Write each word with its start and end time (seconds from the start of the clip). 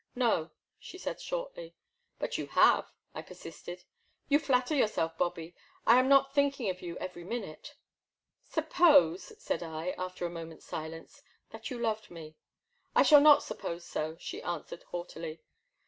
'* 0.13 0.15
No/* 0.15 0.49
she 0.79 0.97
said 0.97 1.21
shortly. 1.21 1.75
But 2.17 2.35
you 2.39 2.47
have/* 2.47 2.91
I 3.13 3.21
persisted. 3.21 3.83
You 4.29 4.39
flatter 4.39 4.73
yourself, 4.73 5.15
Bobby. 5.15 5.53
I 5.85 5.99
am 5.99 6.09
not 6.09 6.33
think 6.33 6.59
ing 6.59 6.71
of 6.71 6.81
you 6.81 6.97
every 6.97 7.23
minute. 7.23 7.75
Suppose, 8.41 9.31
said 9.37 9.61
I, 9.61 9.91
after 9.99 10.25
a 10.25 10.29
moment*s 10.31 10.65
silence, 10.65 11.21
that 11.51 11.69
you 11.69 11.77
loved 11.77 12.09
me 12.09 12.35
I 12.95 13.03
shall 13.03 13.21
not 13.21 13.43
suppose 13.43 13.85
so, 13.85 14.17
she 14.19 14.41
answered 14.41 14.81
haugh 14.91 15.05
tily. 15.07 15.41